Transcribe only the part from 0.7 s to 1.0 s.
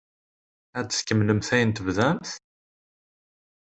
Ad